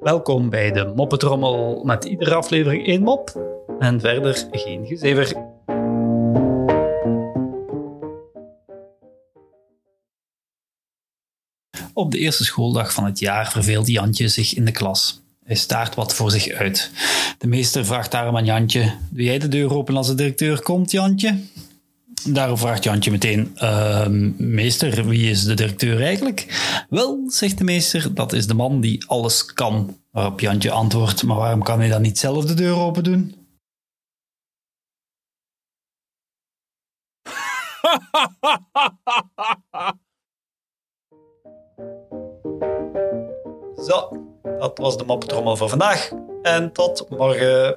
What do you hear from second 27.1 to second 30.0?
zegt de meester, dat is de man die alles kan.